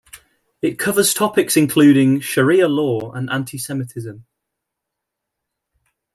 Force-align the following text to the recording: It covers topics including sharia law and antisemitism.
It 0.63 0.79
covers 0.79 1.13
topics 1.13 1.55
including 1.55 2.21
sharia 2.21 2.67
law 2.67 3.11
and 3.11 3.29
antisemitism. 3.29 4.23